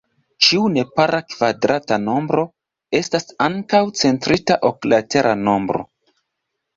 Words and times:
Ĉiu 0.43 0.61
nepara 0.75 1.17
kvadrata 1.33 1.99
nombro 2.05 2.45
estas 2.99 3.27
ankaŭ 3.47 3.81
centrita 4.01 4.57
oklatera 4.71 5.35
nombro. 5.49 5.85